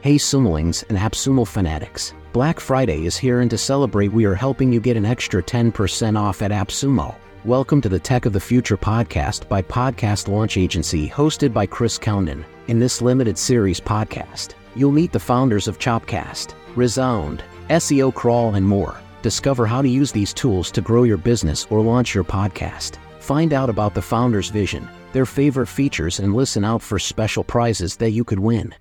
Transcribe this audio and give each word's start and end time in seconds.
Hey 0.00 0.14
Sumolings 0.14 0.84
and 0.88 0.96
AppSumo 0.96 1.44
fanatics. 1.44 2.14
Black 2.32 2.60
Friday 2.60 3.04
is 3.04 3.16
here 3.16 3.40
and 3.40 3.50
to 3.50 3.58
celebrate 3.58 4.12
we 4.12 4.26
are 4.26 4.34
helping 4.34 4.72
you 4.72 4.78
get 4.78 4.96
an 4.96 5.04
extra 5.04 5.42
10% 5.42 6.16
off 6.16 6.40
at 6.40 6.52
AppSumo. 6.52 7.16
Welcome 7.44 7.80
to 7.80 7.88
the 7.88 7.98
Tech 7.98 8.24
of 8.24 8.32
the 8.32 8.38
Future 8.38 8.76
podcast 8.76 9.48
by 9.48 9.60
Podcast 9.60 10.28
Launch 10.28 10.56
Agency 10.56 11.08
hosted 11.08 11.52
by 11.52 11.66
Chris 11.66 11.98
Kounden. 11.98 12.44
In 12.68 12.78
this 12.78 13.02
limited 13.02 13.36
series 13.36 13.80
podcast, 13.80 14.54
you'll 14.76 14.92
meet 14.92 15.10
the 15.10 15.18
founders 15.18 15.66
of 15.66 15.80
Chopcast, 15.80 16.54
Resound, 16.76 17.42
SEO 17.68 18.14
Crawl 18.14 18.54
and 18.54 18.64
more. 18.64 19.00
Discover 19.22 19.66
how 19.66 19.82
to 19.82 19.88
use 19.88 20.12
these 20.12 20.32
tools 20.32 20.70
to 20.70 20.80
grow 20.80 21.02
your 21.02 21.16
business 21.16 21.66
or 21.70 21.80
launch 21.80 22.14
your 22.14 22.22
podcast. 22.22 22.98
Find 23.18 23.52
out 23.52 23.68
about 23.68 23.94
the 23.94 24.02
founders' 24.02 24.48
vision, 24.48 24.88
their 25.12 25.26
favorite 25.26 25.66
features 25.66 26.20
and 26.20 26.34
listen 26.34 26.64
out 26.64 26.82
for 26.82 27.00
special 27.00 27.42
prizes 27.42 27.96
that 27.96 28.12
you 28.12 28.22
could 28.22 28.38
win. 28.38 28.72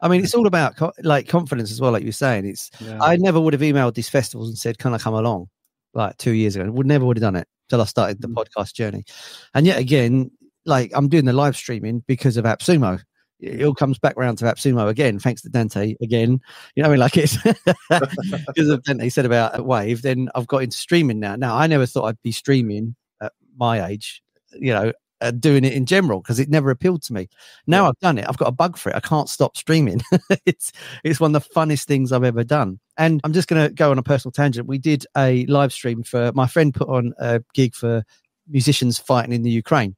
I 0.00 0.08
mean, 0.08 0.22
it's 0.22 0.34
all 0.34 0.46
about 0.46 0.76
co- 0.76 0.92
like 1.02 1.26
confidence 1.28 1.70
as 1.72 1.80
well. 1.80 1.92
Like 1.92 2.02
you're 2.02 2.12
saying, 2.12 2.44
it's 2.46 2.70
Yeah. 2.80 2.98
I 3.00 3.16
never 3.16 3.40
would 3.40 3.52
have 3.54 3.62
emailed 3.62 3.94
these 3.94 4.08
festivals 4.08 4.48
and 4.48 4.58
said, 4.58 4.78
"Can 4.78 4.92
I 4.94 4.98
come 4.98 5.14
along?" 5.14 5.48
Like 5.94 6.16
two 6.18 6.32
years 6.32 6.54
ago, 6.56 6.70
would 6.70 6.86
never 6.86 7.04
would 7.06 7.16
have 7.16 7.22
done 7.22 7.36
it 7.36 7.48
till 7.70 7.80
I 7.80 7.84
started 7.86 8.20
the 8.20 8.28
Mm. 8.28 8.34
podcast 8.34 8.74
journey. 8.74 9.04
And 9.54 9.66
yet 9.66 9.78
again, 9.78 10.30
like 10.66 10.90
I'm 10.94 11.08
doing 11.08 11.24
the 11.24 11.32
live 11.32 11.56
streaming 11.56 12.02
because 12.06 12.36
of 12.36 12.44
AppSumo. 12.44 13.00
It 13.40 13.62
all 13.64 13.74
comes 13.74 13.98
back 13.98 14.16
around 14.16 14.36
to 14.38 14.44
AppSumo 14.46 14.88
again, 14.88 15.18
thanks 15.18 15.42
to 15.42 15.48
Dante 15.50 15.94
again. 16.00 16.40
You 16.74 16.82
know, 16.82 16.88
I 16.88 16.92
mean, 16.92 17.00
like 17.00 17.16
it's 17.16 17.36
because 17.90 18.68
of 18.68 18.82
Dante 18.84 19.08
said 19.08 19.26
about 19.26 19.64
Wave. 19.66 20.02
Then 20.02 20.28
I've 20.34 20.46
got 20.46 20.62
into 20.62 20.76
streaming 20.76 21.20
now. 21.20 21.36
Now 21.36 21.56
I 21.56 21.66
never 21.66 21.86
thought 21.86 22.04
I'd 22.04 22.22
be 22.22 22.32
streaming 22.32 22.96
at 23.20 23.32
my 23.56 23.86
age. 23.86 24.22
You 24.52 24.72
know, 24.72 24.92
uh, 25.20 25.30
doing 25.30 25.64
it 25.64 25.72
in 25.72 25.86
general 25.86 26.20
because 26.20 26.38
it 26.38 26.48
never 26.48 26.70
appealed 26.70 27.02
to 27.02 27.12
me. 27.12 27.28
Now 27.66 27.88
I've 27.88 27.98
done 28.00 28.18
it. 28.18 28.26
I've 28.28 28.36
got 28.36 28.48
a 28.48 28.52
bug 28.52 28.76
for 28.76 28.90
it. 28.90 28.96
I 28.96 29.00
can't 29.00 29.28
stop 29.28 29.56
streaming. 29.56 30.00
it's 30.46 30.72
it's 31.04 31.20
one 31.20 31.34
of 31.34 31.42
the 31.42 31.54
funnest 31.54 31.84
things 31.84 32.12
I've 32.12 32.24
ever 32.24 32.44
done. 32.44 32.78
And 32.98 33.20
I'm 33.24 33.32
just 33.32 33.48
going 33.48 33.66
to 33.66 33.72
go 33.72 33.90
on 33.90 33.98
a 33.98 34.02
personal 34.02 34.32
tangent. 34.32 34.66
We 34.66 34.78
did 34.78 35.06
a 35.16 35.46
live 35.46 35.72
stream 35.72 36.02
for 36.02 36.32
my 36.34 36.46
friend 36.46 36.72
put 36.74 36.88
on 36.88 37.12
a 37.18 37.42
gig 37.54 37.74
for 37.74 38.04
musicians 38.48 38.98
fighting 38.98 39.32
in 39.32 39.42
the 39.42 39.50
Ukraine. 39.50 39.96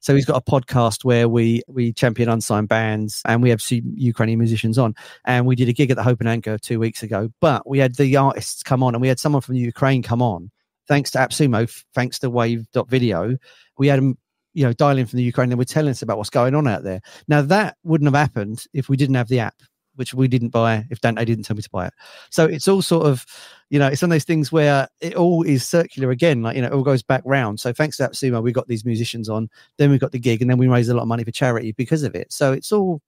So 0.00 0.14
he's 0.14 0.24
got 0.24 0.36
a 0.36 0.50
podcast 0.50 1.04
where 1.04 1.28
we 1.28 1.62
we 1.66 1.92
champion 1.92 2.28
unsigned 2.28 2.68
bands 2.68 3.22
and 3.24 3.42
we 3.42 3.50
have 3.50 3.60
some 3.62 3.82
Ukrainian 3.96 4.38
musicians 4.38 4.78
on. 4.78 4.94
And 5.24 5.46
we 5.46 5.56
did 5.56 5.68
a 5.68 5.72
gig 5.72 5.90
at 5.90 5.96
the 5.96 6.02
Hope 6.02 6.20
and 6.20 6.28
Anchor 6.28 6.58
two 6.58 6.78
weeks 6.78 7.02
ago. 7.02 7.30
But 7.40 7.68
we 7.68 7.78
had 7.78 7.94
the 7.96 8.16
artists 8.16 8.62
come 8.62 8.82
on 8.82 8.94
and 8.94 9.02
we 9.02 9.08
had 9.08 9.18
someone 9.18 9.42
from 9.42 9.54
the 9.54 9.60
Ukraine 9.60 10.02
come 10.02 10.22
on. 10.22 10.50
Thanks 10.88 11.10
to 11.12 11.18
AppSumo, 11.18 11.82
thanks 11.94 12.20
to 12.20 12.30
Wave.video, 12.30 13.36
we 13.76 13.88
had 13.88 13.98
them 13.98 14.16
you 14.56 14.64
know, 14.64 14.72
dialing 14.72 15.04
from 15.04 15.18
the 15.18 15.22
Ukraine. 15.22 15.50
They 15.50 15.54
were 15.54 15.66
telling 15.66 15.90
us 15.90 16.00
about 16.00 16.16
what's 16.16 16.30
going 16.30 16.54
on 16.54 16.66
out 16.66 16.82
there. 16.82 17.02
Now 17.28 17.42
that 17.42 17.76
wouldn't 17.84 18.06
have 18.06 18.18
happened 18.18 18.64
if 18.72 18.88
we 18.88 18.96
didn't 18.96 19.16
have 19.16 19.28
the 19.28 19.38
app, 19.38 19.60
which 19.96 20.14
we 20.14 20.28
didn't 20.28 20.48
buy. 20.48 20.86
If 20.88 21.02
Dante 21.02 21.26
didn't 21.26 21.44
tell 21.44 21.56
me 21.56 21.62
to 21.62 21.68
buy 21.70 21.88
it, 21.88 21.92
so 22.30 22.46
it's 22.46 22.66
all 22.66 22.80
sort 22.80 23.06
of, 23.06 23.26
you 23.68 23.78
know, 23.78 23.86
it's 23.86 24.00
one 24.00 24.10
of 24.10 24.14
those 24.14 24.24
things 24.24 24.50
where 24.50 24.88
it 25.02 25.14
all 25.14 25.42
is 25.42 25.68
circular 25.68 26.10
again. 26.10 26.40
Like 26.40 26.56
you 26.56 26.62
know, 26.62 26.68
it 26.68 26.72
all 26.72 26.82
goes 26.82 27.02
back 27.02 27.20
round. 27.26 27.60
So 27.60 27.74
thanks 27.74 27.98
to 27.98 28.08
AppSumo, 28.08 28.42
we 28.42 28.50
got 28.50 28.66
these 28.66 28.86
musicians 28.86 29.28
on. 29.28 29.50
Then 29.76 29.90
we 29.90 29.98
got 29.98 30.12
the 30.12 30.18
gig, 30.18 30.40
and 30.40 30.50
then 30.50 30.56
we 30.56 30.68
raised 30.68 30.88
a 30.88 30.94
lot 30.94 31.02
of 31.02 31.08
money 31.08 31.22
for 31.22 31.32
charity 31.32 31.72
because 31.72 32.02
of 32.02 32.14
it. 32.14 32.32
So 32.32 32.52
it's 32.52 32.72
all. 32.72 33.02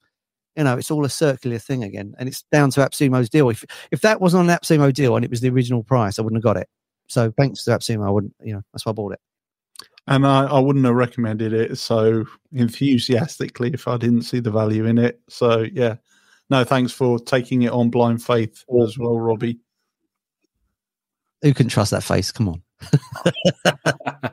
You 0.57 0.65
know, 0.65 0.77
it's 0.77 0.91
all 0.91 1.05
a 1.05 1.09
circular 1.09 1.59
thing 1.59 1.85
again, 1.85 2.17
and 2.19 2.29
it's 2.29 2.43
down 2.51 2.71
to 2.73 2.81
AppSumo's 2.81 3.31
deal. 3.31 3.49
If 3.49 3.65
if 3.93 4.01
that 4.01 4.21
wasn't 4.21 4.51
an 4.51 4.57
AppSumo 4.57 4.93
deal 4.93 5.15
and 5.15 5.25
it 5.25 5.31
was 5.31 5.41
the 5.41 5.51
original 5.51 5.85
price, 5.85 6.19
I 6.19 6.23
wouldn't 6.23 6.39
have 6.39 6.43
got 6.43 6.61
it. 6.61 6.69
So 7.07 7.33
thanks 7.39 7.62
to 7.65 7.71
AppSumo, 7.71 8.05
I 8.05 8.11
wouldn't. 8.11 8.35
You 8.43 8.55
know, 8.55 8.62
that's 8.73 8.85
why 8.85 8.91
I 8.91 8.93
bought 8.93 9.12
it. 9.12 9.21
And 10.09 10.27
I, 10.27 10.45
I 10.45 10.59
wouldn't 10.59 10.84
have 10.84 10.95
recommended 10.95 11.53
it 11.53 11.78
so 11.78 12.25
enthusiastically 12.53 13.70
if 13.73 13.87
I 13.87 13.97
didn't 13.97 14.23
see 14.23 14.41
the 14.41 14.50
value 14.50 14.87
in 14.87 14.98
it. 14.98 15.20
So 15.28 15.67
yeah, 15.73 15.97
no, 16.50 16.65
thanks 16.65 16.92
for 16.92 17.19
taking 17.19 17.62
it 17.62 17.73
on 17.73 17.91
blind 17.91 18.23
faith 18.23 18.65
as 18.83 18.98
well, 18.98 19.19
Robbie. 19.19 19.59
Who 21.42 21.55
can 21.55 21.69
trust 21.69 21.92
that 21.92 22.03
face? 22.03 22.33
Come 22.33 22.48
on. 22.48 22.62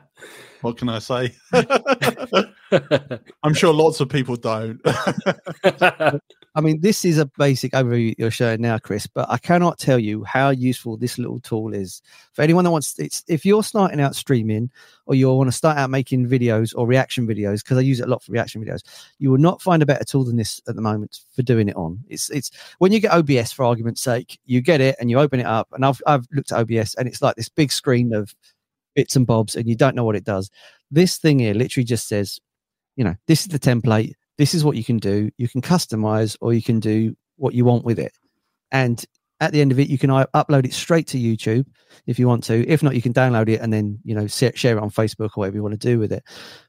What 0.66 0.78
can 0.78 0.88
I 0.88 0.98
say? 0.98 1.32
I'm 3.44 3.54
sure 3.54 3.72
lots 3.72 4.00
of 4.00 4.08
people 4.08 4.34
don't. 4.34 4.80
I 6.56 6.62
mean, 6.62 6.80
this 6.80 7.04
is 7.04 7.18
a 7.18 7.26
basic 7.26 7.72
overview 7.72 8.14
you're 8.16 8.30
showing 8.30 8.62
now, 8.62 8.78
Chris, 8.78 9.06
but 9.06 9.28
I 9.28 9.36
cannot 9.36 9.78
tell 9.78 9.98
you 9.98 10.24
how 10.24 10.48
useful 10.48 10.96
this 10.96 11.18
little 11.18 11.38
tool 11.38 11.74
is 11.74 12.00
for 12.32 12.40
anyone 12.40 12.64
that 12.64 12.70
wants. 12.70 12.98
It's 12.98 13.22
if 13.28 13.44
you're 13.44 13.62
starting 13.62 14.00
out 14.00 14.16
streaming 14.16 14.70
or 15.04 15.14
you 15.14 15.30
want 15.30 15.48
to 15.48 15.56
start 15.56 15.76
out 15.76 15.90
making 15.90 16.26
videos 16.26 16.72
or 16.74 16.86
reaction 16.86 17.28
videos, 17.28 17.62
because 17.62 17.76
I 17.76 17.82
use 17.82 18.00
it 18.00 18.06
a 18.06 18.10
lot 18.10 18.22
for 18.22 18.32
reaction 18.32 18.64
videos, 18.64 18.84
you 19.18 19.30
will 19.30 19.38
not 19.38 19.60
find 19.60 19.82
a 19.82 19.86
better 19.86 20.02
tool 20.02 20.24
than 20.24 20.36
this 20.36 20.62
at 20.66 20.76
the 20.76 20.80
moment 20.80 21.20
for 21.30 21.42
doing 21.42 21.68
it 21.68 21.76
on. 21.76 22.00
It's 22.08 22.30
it's 22.30 22.50
when 22.78 22.90
you 22.90 23.00
get 23.00 23.12
OBS 23.12 23.52
for 23.52 23.66
argument's 23.66 24.00
sake, 24.00 24.40
you 24.46 24.62
get 24.62 24.80
it 24.80 24.96
and 24.98 25.10
you 25.10 25.18
open 25.18 25.40
it 25.40 25.46
up, 25.46 25.68
and 25.72 25.84
I've 25.84 26.00
I've 26.06 26.26
looked 26.32 26.52
at 26.52 26.60
OBS 26.60 26.94
and 26.94 27.06
it's 27.06 27.20
like 27.20 27.36
this 27.36 27.50
big 27.50 27.70
screen 27.70 28.14
of 28.14 28.34
bits 28.94 29.14
and 29.14 29.26
bobs, 29.26 29.56
and 29.56 29.68
you 29.68 29.76
don't 29.76 29.94
know 29.94 30.04
what 30.04 30.16
it 30.16 30.24
does. 30.24 30.50
This 30.90 31.18
thing 31.18 31.38
here 31.38 31.52
literally 31.52 31.84
just 31.84 32.08
says, 32.08 32.40
you 32.96 33.04
know, 33.04 33.14
this 33.26 33.42
is 33.42 33.48
the 33.48 33.58
template 33.58 34.14
this 34.38 34.54
is 34.54 34.64
what 34.64 34.76
you 34.76 34.84
can 34.84 34.98
do. 34.98 35.30
You 35.38 35.48
can 35.48 35.62
customize 35.62 36.36
or 36.40 36.52
you 36.52 36.62
can 36.62 36.80
do 36.80 37.16
what 37.36 37.54
you 37.54 37.64
want 37.64 37.84
with 37.84 37.98
it. 37.98 38.12
And 38.72 39.04
at 39.40 39.52
the 39.52 39.60
end 39.60 39.72
of 39.72 39.78
it, 39.78 39.88
you 39.88 39.98
can 39.98 40.10
upload 40.10 40.64
it 40.64 40.72
straight 40.72 41.06
to 41.08 41.18
YouTube 41.18 41.66
if 42.06 42.18
you 42.18 42.26
want 42.26 42.44
to. 42.44 42.66
If 42.66 42.82
not, 42.82 42.94
you 42.94 43.02
can 43.02 43.12
download 43.12 43.48
it 43.48 43.60
and 43.60 43.72
then, 43.72 43.98
you 44.04 44.14
know, 44.14 44.26
share 44.26 44.76
it 44.76 44.82
on 44.82 44.90
Facebook 44.90 45.30
or 45.36 45.40
whatever 45.40 45.56
you 45.56 45.62
want 45.62 45.78
to 45.78 45.88
do 45.88 45.98
with 45.98 46.12
it. 46.12 46.24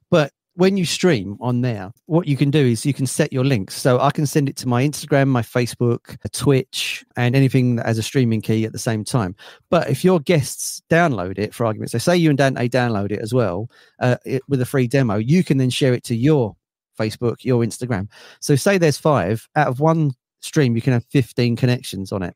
But 0.09 0.31
when 0.57 0.75
you 0.75 0.85
stream 0.85 1.37
on 1.39 1.61
there, 1.61 1.91
what 2.07 2.27
you 2.27 2.35
can 2.35 2.49
do 2.49 2.59
is 2.59 2.83
you 2.83 2.93
can 2.93 3.05
set 3.05 3.31
your 3.31 3.45
links. 3.45 3.79
So 3.79 3.99
I 3.99 4.09
can 4.09 4.25
send 4.25 4.49
it 4.49 4.55
to 4.57 4.67
my 4.67 4.83
Instagram, 4.83 5.27
my 5.27 5.43
Facebook, 5.43 6.17
Twitch, 6.31 7.05
and 7.15 7.35
anything 7.35 7.75
that 7.75 7.85
has 7.85 7.99
a 7.99 8.03
streaming 8.03 8.41
key 8.41 8.65
at 8.65 8.71
the 8.71 8.79
same 8.79 9.03
time. 9.03 9.35
But 9.69 9.87
if 9.89 10.03
your 10.03 10.19
guests 10.19 10.81
download 10.89 11.37
it, 11.37 11.53
for 11.53 11.67
argument's 11.67 11.91
sake, 11.91 12.01
say 12.01 12.17
you 12.17 12.29
and 12.29 12.37
Dante 12.39 12.67
download 12.69 13.11
it 13.11 13.19
as 13.19 13.35
well 13.35 13.69
uh, 13.99 14.17
it, 14.25 14.41
with 14.49 14.59
a 14.59 14.65
free 14.65 14.87
demo, 14.87 15.17
you 15.17 15.43
can 15.43 15.59
then 15.59 15.69
share 15.69 15.93
it 15.93 16.03
to 16.05 16.15
your 16.15 16.55
Facebook, 16.97 17.43
your 17.43 17.63
Instagram. 17.63 18.09
So 18.39 18.55
say 18.55 18.77
there's 18.77 18.97
five 18.97 19.47
out 19.55 19.67
of 19.67 19.79
one 19.79 20.11
stream, 20.41 20.75
you 20.75 20.81
can 20.81 20.93
have 20.93 21.05
15 21.11 21.55
connections 21.55 22.11
on 22.11 22.23
it 22.23 22.35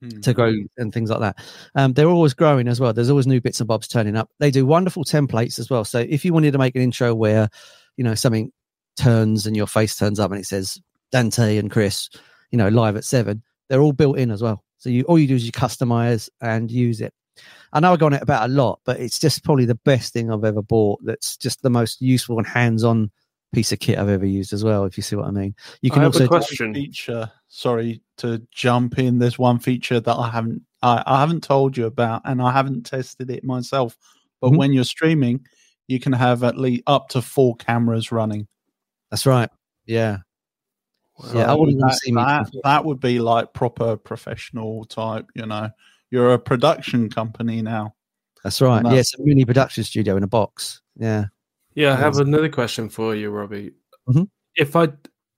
Hmm. 0.00 0.20
to 0.20 0.32
grow 0.32 0.54
and 0.76 0.92
things 0.94 1.10
like 1.10 1.18
that. 1.20 1.44
Um, 1.74 1.92
they're 1.92 2.08
always 2.08 2.32
growing 2.32 2.68
as 2.68 2.78
well. 2.78 2.92
There's 2.92 3.10
always 3.10 3.26
new 3.26 3.40
bits 3.40 3.60
and 3.60 3.66
bobs 3.66 3.88
turning 3.88 4.16
up. 4.16 4.30
They 4.38 4.52
do 4.52 4.64
wonderful 4.64 5.02
templates 5.04 5.58
as 5.58 5.70
well. 5.70 5.84
So 5.84 5.98
if 6.08 6.24
you 6.24 6.32
wanted 6.32 6.52
to 6.52 6.58
make 6.58 6.76
an 6.76 6.82
intro 6.82 7.14
where, 7.16 7.48
you 7.96 8.04
know, 8.04 8.14
something 8.14 8.52
turns 8.96 9.44
and 9.46 9.56
your 9.56 9.66
face 9.66 9.96
turns 9.96 10.20
up 10.20 10.30
and 10.30 10.40
it 10.40 10.44
says 10.46 10.80
Dante 11.10 11.56
and 11.56 11.68
Chris, 11.68 12.08
you 12.52 12.58
know, 12.58 12.68
live 12.68 12.96
at 12.96 13.02
seven, 13.04 13.42
they're 13.68 13.80
all 13.80 13.92
built 13.92 14.18
in 14.18 14.30
as 14.30 14.40
well. 14.40 14.62
So 14.76 14.88
you 14.88 15.02
all 15.04 15.18
you 15.18 15.26
do 15.26 15.34
is 15.34 15.44
you 15.44 15.50
customize 15.50 16.28
and 16.40 16.70
use 16.70 17.00
it. 17.00 17.12
I 17.72 17.80
know 17.80 17.92
I've 17.92 17.98
gone 17.98 18.12
it 18.12 18.22
about 18.22 18.48
a 18.48 18.52
lot, 18.52 18.78
but 18.84 19.00
it's 19.00 19.18
just 19.18 19.42
probably 19.42 19.64
the 19.64 19.74
best 19.74 20.12
thing 20.12 20.30
I've 20.30 20.44
ever 20.44 20.62
bought. 20.62 21.00
That's 21.04 21.36
just 21.36 21.62
the 21.62 21.70
most 21.70 22.00
useful 22.00 22.38
and 22.38 22.46
hands-on 22.46 23.10
piece 23.52 23.72
of 23.72 23.78
kit 23.80 23.98
I've 23.98 24.08
ever 24.08 24.26
used 24.26 24.52
as 24.52 24.62
well. 24.64 24.84
If 24.84 24.96
you 24.96 25.02
see 25.02 25.16
what 25.16 25.26
I 25.26 25.30
mean, 25.30 25.54
you 25.82 25.90
can 25.90 26.00
I 26.00 26.04
have 26.04 26.14
also 26.14 26.24
a 26.24 26.28
question. 26.28 26.74
feature. 26.74 27.30
Sorry 27.48 28.02
to 28.18 28.42
jump 28.52 28.98
in. 28.98 29.18
There's 29.18 29.38
one 29.38 29.58
feature 29.58 30.00
that 30.00 30.14
I 30.14 30.28
haven't 30.30 30.62
I, 30.82 31.02
I 31.06 31.20
haven't 31.20 31.42
told 31.42 31.76
you 31.76 31.86
about, 31.86 32.22
and 32.24 32.40
I 32.40 32.52
haven't 32.52 32.86
tested 32.86 33.30
it 33.30 33.42
myself. 33.42 33.96
But 34.40 34.52
Mhm. 34.52 34.58
when 34.58 34.72
you're 34.72 34.84
streaming, 34.84 35.44
you 35.88 35.98
can 35.98 36.12
have 36.12 36.44
at 36.44 36.56
least 36.56 36.84
up 36.86 37.08
to 37.08 37.22
four 37.22 37.56
cameras 37.56 38.12
running. 38.12 38.46
That's 39.10 39.26
right. 39.26 39.50
Yeah, 39.86 40.18
yeah. 41.34 41.50
I 41.50 41.54
wouldn't 41.54 41.80
that, 41.80 41.94
see 41.94 42.12
me. 42.12 42.22
that, 42.22 42.48
that 42.62 42.84
would 42.84 43.00
be 43.00 43.18
like 43.18 43.52
proper 43.54 43.96
professional 43.96 44.84
type. 44.84 45.26
You 45.34 45.46
know, 45.46 45.70
you're 46.10 46.34
a 46.34 46.38
production 46.38 47.08
company 47.08 47.62
now. 47.62 47.94
That's 48.44 48.60
right. 48.60 48.82
that- 48.84 48.92
Yeah, 48.92 49.00
it's 49.00 49.14
a 49.18 49.22
mini 49.24 49.44
production 49.44 49.82
studio 49.82 50.16
in 50.16 50.22
a 50.22 50.28
box. 50.28 50.80
Yeah. 50.96 51.24
Yeah, 51.78 51.92
I 51.92 51.96
have 51.96 52.18
another 52.18 52.48
question 52.48 52.88
for 52.88 53.14
you, 53.14 53.30
Robbie. 53.30 53.70
Mhm. 54.08 54.28
If 54.56 54.74
I 54.74 54.88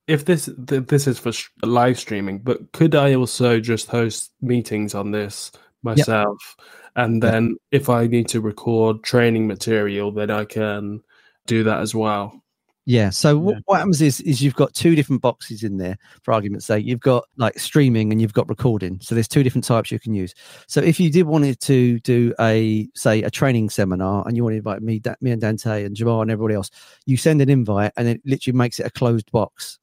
if 0.06 0.24
this 0.24 0.48
th- 0.66 0.86
this 0.86 1.06
is 1.06 1.18
for 1.18 1.32
sh- 1.32 1.48
live 1.62 1.98
streaming, 1.98 2.38
but 2.38 2.72
could 2.72 2.94
I 2.94 3.14
also 3.14 3.60
just 3.60 3.88
host 3.88 4.32
meetings 4.40 4.94
on 4.94 5.10
this 5.10 5.52
myself? 5.82 6.56
And 6.96 7.22
Yeah. 7.22 7.30
then 7.30 7.56
if 7.70 7.88
I 7.90 8.06
need 8.06 8.26
to 8.28 8.40
record 8.40 9.02
training 9.04 9.46
material, 9.46 10.10
then 10.12 10.30
I 10.30 10.46
can 10.46 11.02
do 11.46 11.62
that 11.64 11.80
as 11.80 11.94
well. 11.94 12.42
Yeah. 12.86 13.10
So 13.10 13.38
what, 13.38 13.58
what 13.66 13.76
happens 13.76 14.00
is 14.00 14.20
is 14.22 14.42
you've 14.42 14.54
got 14.54 14.72
two 14.74 14.94
different 14.94 15.22
boxes 15.22 15.62
in 15.62 15.76
there, 15.76 15.96
for 16.22 16.32
argument's 16.32 16.66
sake. 16.66 16.84
You've 16.86 17.00
got 17.00 17.24
like 17.36 17.58
streaming 17.58 18.10
and 18.10 18.20
you've 18.20 18.32
got 18.32 18.48
recording. 18.48 18.98
So 19.00 19.14
there's 19.14 19.28
two 19.28 19.42
different 19.42 19.64
types 19.64 19.90
you 19.90 20.00
can 20.00 20.14
use. 20.14 20.34
So 20.66 20.80
if 20.80 20.98
you 20.98 21.10
did 21.10 21.24
wanted 21.24 21.60
to 21.60 22.00
do 22.00 22.34
a 22.40 22.88
say 22.94 23.22
a 23.22 23.30
training 23.30 23.70
seminar 23.70 24.26
and 24.26 24.36
you 24.36 24.42
want 24.42 24.54
to 24.54 24.58
invite 24.58 24.82
me, 24.82 24.98
Da- 24.98 25.14
me 25.20 25.30
and 25.30 25.40
Dante 25.40 25.84
and 25.84 25.94
Jamal 25.94 26.22
and 26.22 26.30
everybody 26.30 26.54
else, 26.54 26.70
you 27.06 27.16
send 27.16 27.42
an 27.42 27.50
invite 27.50 27.92
and 27.96 28.08
it 28.08 28.22
literally 28.24 28.56
makes 28.56 28.80
it 28.80 28.86
a 28.86 28.90
closed 28.90 29.30
box. 29.30 29.78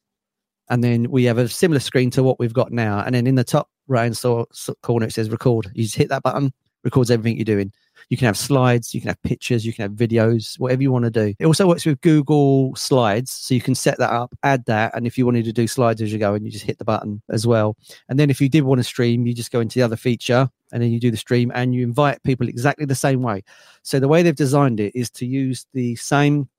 And 0.70 0.84
then 0.84 1.10
we 1.10 1.24
have 1.26 1.38
a 1.38 1.48
similar 1.48 1.80
screen 1.80 2.10
to 2.12 2.24
what 2.24 2.40
we've 2.40 2.54
got 2.54 2.72
now. 2.72 3.04
And 3.06 3.16
then 3.16 3.28
in 3.28 3.36
the 3.36 3.44
top 3.44 3.70
right 3.88 4.04
hand 4.04 4.18
so, 4.18 4.48
so 4.52 4.74
corner 4.82 5.06
it 5.06 5.14
says 5.14 5.30
record. 5.30 5.72
You 5.74 5.84
just 5.84 5.96
hit 5.96 6.10
that 6.10 6.24
button, 6.24 6.52
records 6.84 7.12
everything 7.12 7.38
you're 7.38 7.46
doing. 7.46 7.72
You 8.10 8.18
can 8.18 8.26
have 8.26 8.38
slides, 8.38 8.94
you 8.94 9.02
can 9.02 9.10
have 9.10 9.22
pictures, 9.24 9.66
you 9.66 9.74
can 9.74 9.84
have 9.84 9.92
videos, 9.92 10.60
whatever 10.60 10.82
you 10.82 10.92
want 10.92 11.06
to 11.06 11.12
do. 11.12 11.34
It 11.40 11.46
also 11.46 11.68
works 11.68 11.86
with 11.86 12.02
Google 12.02 12.76
Slides, 12.76 13.32
so 13.32 13.54
you 13.54 13.62
can 13.62 13.76
set 13.76 13.98
that 13.98 14.12
up, 14.12 14.34
add 14.44 14.66
that, 14.66 14.96
and 14.96 15.06
if 15.06 15.18
you 15.18 15.26
wanted 15.26 15.46
to 15.46 15.54
do 15.54 15.68
slides 15.68 16.02
as 16.02 16.12
you 16.12 16.20
go, 16.20 16.34
and 16.34 16.46
you 16.46 16.52
just 16.52 16.66
hit 16.66 16.78
the 16.78 16.86
button 16.86 17.22
as 17.30 17.46
well. 17.46 17.76
And 18.10 18.20
then 18.20 18.30
if 18.30 18.40
you 18.40 18.50
did 18.50 18.64
want 18.64 18.80
to 18.80 18.84
stream, 18.84 19.26
you 19.26 19.34
just 19.34 19.52
go 19.52 19.60
into 19.60 19.80
the 19.80 19.84
other 19.84 19.98
feature, 19.98 20.50
and 20.72 20.82
then 20.82 20.92
you 20.92 21.00
do 21.00 21.12
the 21.12 21.18
stream, 21.18 21.52
and 21.56 21.74
you 21.74 21.84
invite 21.84 22.24
people 22.24 22.48
exactly 22.48 22.86
the 22.86 22.96
same 22.96 23.22
way. 23.22 23.44
So 23.84 24.00
the 24.00 24.08
way 24.08 24.24
they've 24.24 24.36
designed 24.36 24.80
it 24.80 24.96
is 24.96 25.10
to 25.12 25.26
use 25.26 25.66
the 25.74 25.96
same 25.96 26.50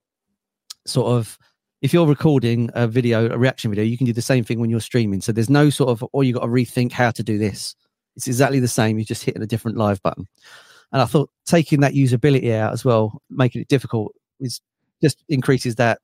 sort 0.86 1.08
of 1.08 1.38
if 1.80 1.92
you're 1.92 2.06
recording 2.06 2.70
a 2.74 2.88
video, 2.88 3.30
a 3.30 3.38
reaction 3.38 3.70
video, 3.70 3.84
you 3.84 3.96
can 3.96 4.06
do 4.06 4.12
the 4.12 4.22
same 4.22 4.42
thing 4.42 4.58
when 4.58 4.70
you're 4.70 4.80
streaming. 4.80 5.20
So 5.20 5.30
there's 5.32 5.50
no 5.50 5.70
sort 5.70 5.90
of, 5.90 6.04
or 6.12 6.24
you 6.24 6.32
got 6.32 6.40
to 6.40 6.48
rethink 6.48 6.92
how 6.92 7.12
to 7.12 7.22
do 7.22 7.38
this. 7.38 7.76
It's 8.16 8.26
exactly 8.26 8.58
the 8.58 8.66
same. 8.66 8.98
You 8.98 9.04
just 9.04 9.22
hit 9.22 9.40
a 9.40 9.46
different 9.46 9.76
live 9.76 10.02
button. 10.02 10.26
And 10.92 11.02
I 11.02 11.04
thought 11.04 11.30
taking 11.46 11.80
that 11.80 11.94
usability 11.94 12.52
out 12.54 12.72
as 12.72 12.84
well, 12.84 13.20
making 13.30 13.62
it 13.62 13.68
difficult, 13.68 14.14
is 14.40 14.60
just 15.02 15.22
increases 15.28 15.76
that. 15.76 15.98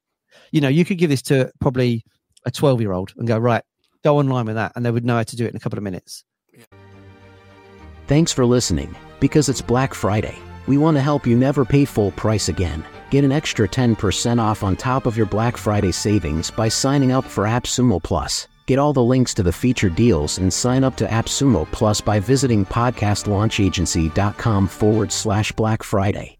You 0.50 0.60
know, 0.60 0.68
you 0.68 0.84
could 0.84 0.98
give 0.98 1.10
this 1.10 1.22
to 1.22 1.52
probably 1.60 2.04
a 2.44 2.50
12 2.50 2.80
year 2.80 2.92
old 2.92 3.12
and 3.16 3.26
go, 3.26 3.38
right, 3.38 3.62
go 4.02 4.18
online 4.18 4.46
with 4.46 4.56
that. 4.56 4.72
And 4.76 4.84
they 4.84 4.90
would 4.90 5.04
know 5.04 5.16
how 5.16 5.22
to 5.22 5.36
do 5.36 5.44
it 5.44 5.50
in 5.50 5.56
a 5.56 5.60
couple 5.60 5.78
of 5.78 5.82
minutes. 5.82 6.24
Thanks 8.06 8.32
for 8.32 8.44
listening. 8.44 8.94
Because 9.20 9.48
it's 9.48 9.62
Black 9.62 9.94
Friday, 9.94 10.36
we 10.66 10.76
want 10.76 10.96
to 10.96 11.00
help 11.00 11.26
you 11.26 11.36
never 11.36 11.64
pay 11.64 11.84
full 11.84 12.10
price 12.12 12.48
again. 12.48 12.84
Get 13.10 13.24
an 13.24 13.32
extra 13.32 13.68
10% 13.68 14.40
off 14.40 14.62
on 14.62 14.76
top 14.76 15.06
of 15.06 15.16
your 15.16 15.26
Black 15.26 15.56
Friday 15.56 15.92
savings 15.92 16.50
by 16.50 16.68
signing 16.68 17.12
up 17.12 17.24
for 17.24 17.44
AppSumo 17.44 18.02
Plus. 18.02 18.48
Get 18.66 18.78
all 18.78 18.92
the 18.92 19.02
links 19.02 19.34
to 19.34 19.42
the 19.42 19.52
featured 19.52 19.94
deals 19.94 20.38
and 20.38 20.52
sign 20.52 20.84
up 20.84 20.96
to 20.96 21.06
AppSumo 21.06 21.70
Plus 21.72 22.00
by 22.00 22.20
visiting 22.20 22.64
podcastlaunchagency.com 22.64 24.68
forward 24.68 25.12
slash 25.12 25.52
Black 25.52 25.82
Friday. 25.82 26.38